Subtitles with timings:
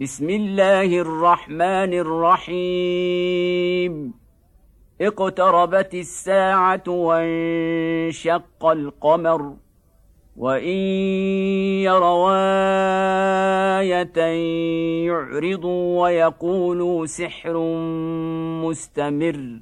[0.00, 4.14] بسم الله الرحمن الرحيم.
[5.00, 9.54] اقتربت الساعة وانشق القمر.
[10.36, 10.76] وإن
[11.82, 17.58] يروا إيه يعرضوا ويقولوا سحر
[18.64, 19.60] مستمر.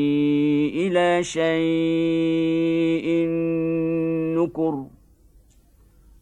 [0.71, 3.07] إلى شيء
[4.37, 4.85] نكر.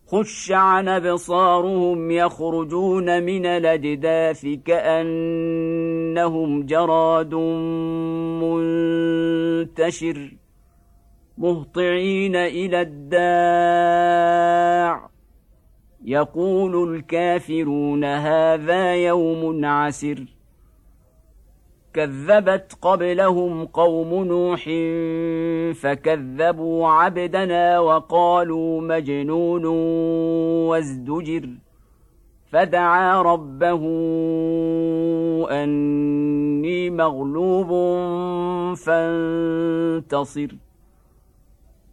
[0.07, 7.33] خش عن أبصارهم يخرجون من الأجداث كأنهم جراد
[9.63, 10.31] منتشر
[11.37, 14.29] مهطعين إلى الداع.
[16.05, 20.38] يقول الكافرون هذا يوم عسر.
[21.93, 24.63] كذبت قبلهم قوم نوح
[25.81, 29.65] فكذبوا عبدنا وقالوا مجنون
[30.69, 31.49] وازدجر
[32.51, 33.81] فدعا ربه
[35.51, 37.69] أني مغلوب
[38.75, 40.47] فانتصر.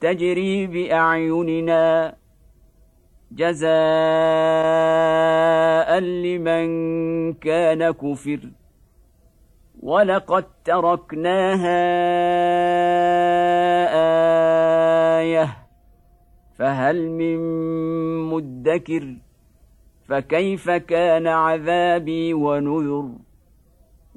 [0.00, 2.14] تجري بأعيننا
[3.32, 3.68] جزاء
[6.00, 6.68] لمن
[7.34, 8.40] كان كفر
[9.82, 11.80] ولقد تركناها
[15.20, 15.56] آية
[16.58, 17.38] فهل من
[18.30, 19.14] مدكر
[20.08, 23.08] فكيف كان عذابي ونذر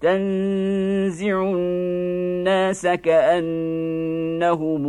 [0.00, 4.86] تنزع الناس كأنهم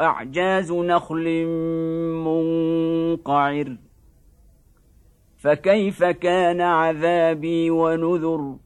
[0.00, 1.46] أعجاز نخل
[2.24, 3.76] منقعر.
[5.36, 8.56] فكيف كان عذابي ونذر؟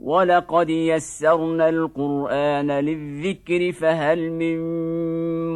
[0.00, 4.58] ولقد يسرنا القرآن للذكر فهل من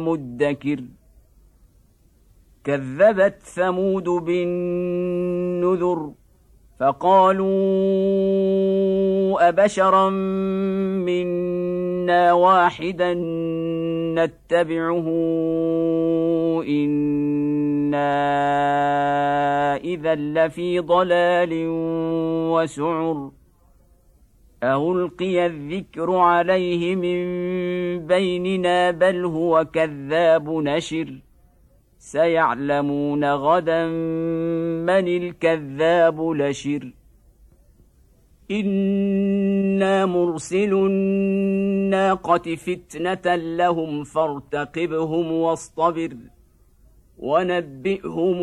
[0.05, 0.83] مدكر؟
[2.63, 6.11] كذبت ثمود بالنذر.
[6.79, 7.49] فقالوا
[9.49, 10.09] أبشرا
[11.05, 13.13] منا واحدا
[14.15, 15.07] نتبعه
[16.67, 18.09] إنا
[19.75, 21.49] إذا لفي ضلال
[22.53, 23.31] وسعر
[24.63, 27.19] القي الذكر عليه من
[28.07, 31.28] بيننا بل هو كذاب نشر
[31.99, 33.87] سيعلمون غدا
[34.87, 36.93] من الكذاب لشر.
[38.51, 46.17] أنا مرسل الناقه فتنه لهم فارتقبهم واصطبر
[47.17, 48.37] ونبئهم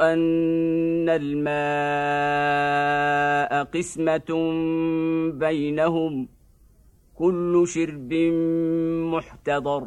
[0.00, 2.04] ان الماء
[3.64, 4.52] قسمه
[5.34, 6.28] بينهم
[7.14, 8.12] كل شرب
[9.14, 9.86] محتضر.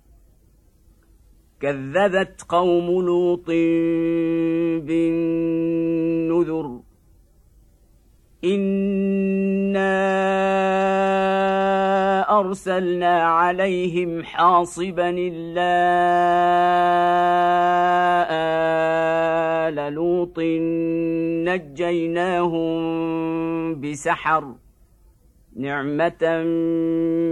[1.61, 3.47] كذبت قوم لوط
[4.85, 6.79] بالنذر
[8.43, 9.91] إنا
[12.39, 15.71] أرسلنا عليهم حاصبا إلا
[19.69, 20.39] آل لوط
[21.47, 22.81] نجيناهم
[23.81, 24.55] بسحر
[25.55, 26.43] نعمة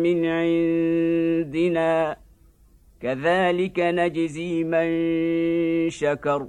[0.03, 2.18] من عندنا
[3.01, 4.89] كذلك نجزي من
[5.89, 6.47] شكر.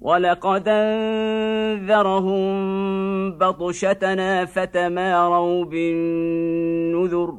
[0.00, 2.46] ولقد أنذرهم
[3.38, 7.34] بطشتنا فتماروا بالنذر.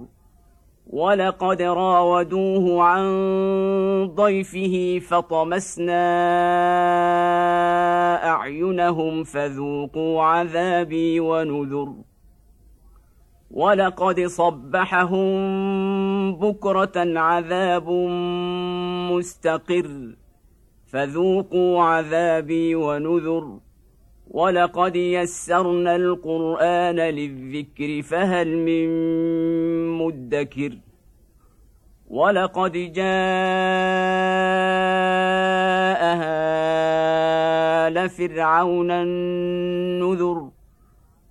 [0.88, 3.08] ولقد راودوه عن
[4.16, 6.04] ضيفه فطمسنا
[8.30, 11.94] أعينهم فذوقوا عذابي ونذر.
[13.52, 15.28] ولقد صبحهم
[16.36, 17.90] بكرة عذاب
[19.12, 20.16] مستقر.
[20.88, 23.60] فذوقوا عذابي ونذر.
[24.32, 28.90] ولقد يسرنا القرآن للذكر فهل من
[29.98, 30.78] مدكر؟
[32.10, 33.08] ولقد جاء
[36.16, 40.57] هال فرعون النذر.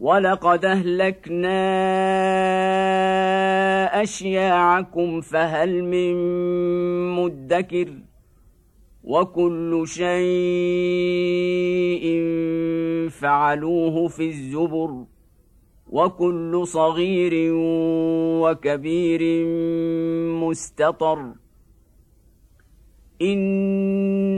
[0.00, 1.60] ولقد اهلكنا
[4.02, 6.14] اشياعكم فهل من
[7.16, 7.88] مدكر
[9.04, 10.10] وكل شيء
[13.10, 15.04] فعلوه في الزبر
[15.90, 17.32] وكل صغير
[18.42, 19.46] وكبير
[20.34, 21.32] مستطر